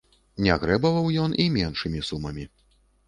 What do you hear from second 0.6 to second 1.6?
грэбаваў ён і